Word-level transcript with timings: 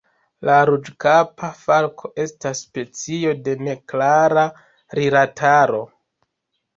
La 0.47 0.53
Ruĝkapa 0.67 1.49
falko 1.65 2.09
estas 2.23 2.61
specio 2.67 3.33
de 3.49 3.53
neklara 3.67 4.47
rilataro. 5.01 5.83